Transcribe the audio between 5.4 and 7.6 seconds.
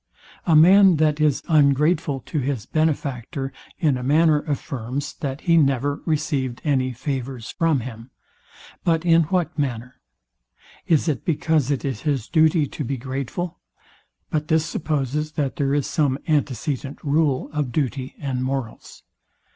he never received any favours